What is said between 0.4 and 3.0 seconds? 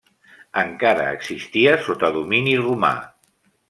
Encara existia sota domini romà.